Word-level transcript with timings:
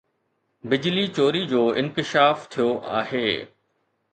بجلي 0.71 1.03
چوري 1.17 1.41
جو 1.51 1.61
انڪشاف 1.81 2.49
ٿيو 2.57 2.67
آهي 3.01 3.27